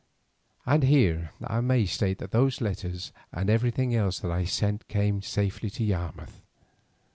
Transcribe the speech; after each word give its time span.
And 0.65 0.81
here 0.85 1.29
I 1.43 1.61
may 1.61 1.85
state 1.85 2.17
that 2.17 2.31
those 2.31 2.59
letters 2.59 3.11
and 3.31 3.51
everything 3.51 3.93
else 3.93 4.17
that 4.21 4.31
I 4.31 4.45
sent 4.45 4.87
came 4.87 5.21
safely 5.21 5.69
to 5.69 5.83
Yarmouth. 5.83 6.41